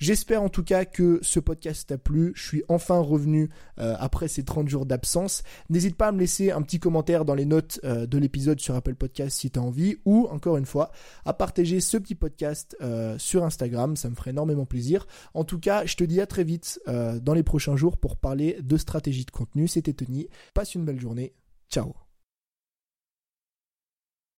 J'espère 0.00 0.42
en 0.42 0.48
tout 0.48 0.64
cas 0.64 0.86
que 0.86 1.18
ce 1.20 1.40
podcast 1.40 1.86
t'a 1.88 1.98
plu. 1.98 2.32
Je 2.34 2.42
suis 2.42 2.62
enfin 2.68 2.98
revenu 3.00 3.50
euh, 3.78 3.94
après 3.98 4.28
ces 4.28 4.42
30 4.44 4.66
jours 4.66 4.86
d'absence. 4.86 5.42
N'hésite 5.68 5.94
pas 5.94 6.08
à 6.08 6.12
me 6.12 6.18
laisser 6.18 6.50
un 6.50 6.62
petit 6.62 6.80
commentaire 6.80 7.26
dans 7.26 7.34
les 7.34 7.44
notes 7.44 7.80
euh, 7.84 8.06
de 8.06 8.16
l'épisode 8.16 8.60
sur 8.60 8.74
Apple 8.74 8.94
Podcast 8.94 9.38
si 9.38 9.50
tu 9.50 9.58
envie 9.58 9.98
ou 10.06 10.26
encore 10.30 10.56
une 10.56 10.64
fois 10.64 10.90
à 11.26 11.34
partager 11.34 11.80
ce 11.80 11.98
petit 11.98 12.14
podcast 12.14 12.74
euh, 12.80 13.18
sur 13.18 13.44
Instagram. 13.44 13.94
Ça 13.94 14.08
me 14.08 14.14
ferait 14.14 14.30
énormément 14.30 14.64
plaisir. 14.64 15.06
En 15.34 15.44
tout 15.44 15.60
cas, 15.60 15.84
je 15.84 15.96
te 15.96 16.04
dis 16.04 16.22
à 16.22 16.26
très 16.26 16.44
vite 16.44 16.80
dans 16.86 17.34
les 17.34 17.42
prochains 17.42 17.76
jours 17.76 17.98
pour 17.98 18.16
parler 18.16 18.56
de 18.62 18.76
stratégie 18.78 19.26
de 19.26 19.30
contenu. 19.30 19.68
C'était 19.68 19.92
Tony. 19.92 20.28
Passe 20.54 20.74
une 20.74 20.84
belle 20.86 21.00
journée. 21.00 21.34
Ciao 21.68 22.09